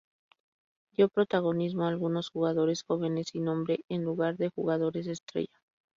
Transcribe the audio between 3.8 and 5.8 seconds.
en lugar de jugadores estrella.